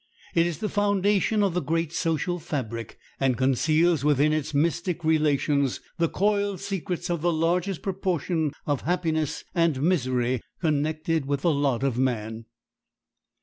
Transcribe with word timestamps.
It 0.33 0.47
is 0.47 0.57
the 0.57 0.67
foundation 0.67 1.43
of 1.43 1.53
the 1.53 1.61
great 1.61 1.93
social 1.93 2.39
fabric, 2.39 2.97
and 3.19 3.37
conceals 3.37 4.03
within 4.03 4.33
its 4.33 4.51
mystic 4.51 5.03
relations 5.03 5.79
the 5.99 6.09
coiled 6.09 6.59
secrets 6.59 7.11
of 7.11 7.21
the 7.21 7.31
largest 7.31 7.83
proportion 7.83 8.49
of 8.65 8.81
happiness 8.81 9.43
and 9.53 9.79
misery 9.79 10.41
connected 10.59 11.27
with 11.27 11.41
the 11.43 11.53
lot 11.53 11.83
of 11.83 11.99
man. 11.99 12.45